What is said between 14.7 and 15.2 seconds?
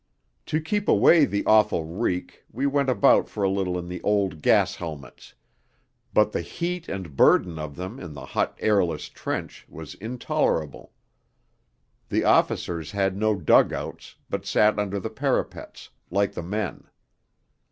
under the